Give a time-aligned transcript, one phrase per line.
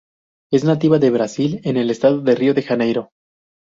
[0.51, 3.09] Es nativa de Brasil, en el Estado de Río de Janeiro.